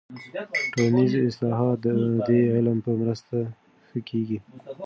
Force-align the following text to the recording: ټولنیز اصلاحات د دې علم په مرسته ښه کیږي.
ټولنیز 0.73 1.13
اصلاحات 1.29 1.77
د 1.83 1.87
دې 2.27 2.41
علم 2.55 2.77
په 2.85 2.91
مرسته 3.01 3.35
ښه 3.87 3.99
کیږي. 4.09 4.39